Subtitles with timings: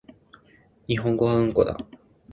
[0.87, 1.77] 日本語はうんこだ